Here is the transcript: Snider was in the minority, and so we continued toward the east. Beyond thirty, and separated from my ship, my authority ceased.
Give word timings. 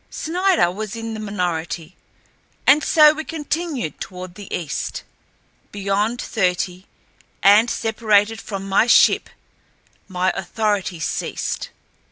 Snider 0.09 0.71
was 0.71 0.95
in 0.95 1.13
the 1.13 1.19
minority, 1.19 1.95
and 2.65 2.83
so 2.83 3.13
we 3.13 3.23
continued 3.23 4.01
toward 4.01 4.33
the 4.33 4.51
east. 4.51 5.03
Beyond 5.71 6.19
thirty, 6.19 6.87
and 7.43 7.69
separated 7.69 8.41
from 8.41 8.67
my 8.67 8.87
ship, 8.87 9.29
my 10.07 10.31
authority 10.31 10.99
ceased. 10.99 11.69